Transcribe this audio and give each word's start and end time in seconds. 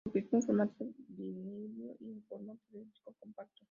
Se 0.03 0.09
publicó 0.09 0.37
en 0.37 0.41
formato 0.41 0.87
vinilo 1.09 1.95
y 1.99 2.09
en 2.13 2.23
formato 2.23 2.59
de 2.71 2.85
disco 2.85 3.13
compacto. 3.19 3.51